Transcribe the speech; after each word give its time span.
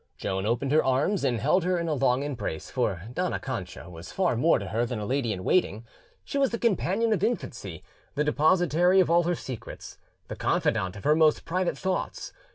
Joan 0.17 0.47
opened 0.47 0.71
her 0.71 0.83
arms 0.83 1.23
and 1.23 1.39
held 1.39 1.63
her 1.63 1.77
in 1.77 1.87
a 1.87 1.93
long 1.93 2.23
embrace, 2.23 2.71
for 2.71 3.03
Dona 3.13 3.39
Cancha 3.39 3.87
was 3.87 4.11
far 4.11 4.35
more 4.35 4.57
to 4.57 4.69
her 4.69 4.83
than 4.83 4.97
a 4.97 5.05
lady 5.05 5.31
in 5.31 5.43
waiting; 5.43 5.85
she 6.25 6.39
was 6.39 6.49
the 6.49 6.57
companion 6.57 7.13
of 7.13 7.23
infancy, 7.23 7.83
the 8.15 8.23
depositary 8.23 8.99
of 8.99 9.11
all 9.11 9.21
her 9.25 9.35
secrets, 9.35 9.99
the 10.27 10.35
confidante 10.35 10.95
of 10.97 11.03
her 11.03 11.15
most 11.15 11.45
private 11.45 11.77
thoughts. 11.77 12.33